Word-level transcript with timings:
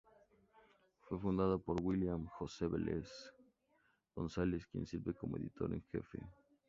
Fue 1.01 1.19
fundada 1.19 1.59
por 1.59 1.79
William-Jose 1.79 2.65
Velez 2.67 3.07
Gonzalez 4.15 4.65
quien 4.65 4.87
sirve 4.87 5.13
como 5.13 5.37
editor 5.37 5.71
en 5.75 5.83
jefe. 5.91 6.17